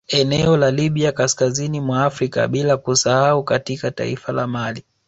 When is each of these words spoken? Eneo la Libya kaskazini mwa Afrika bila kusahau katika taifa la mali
Eneo 0.07 0.57
la 0.57 0.71
Libya 0.71 1.11
kaskazini 1.11 1.81
mwa 1.81 2.05
Afrika 2.05 2.47
bila 2.47 2.77
kusahau 2.77 3.43
katika 3.43 3.91
taifa 3.91 4.31
la 4.31 4.47
mali 4.47 4.83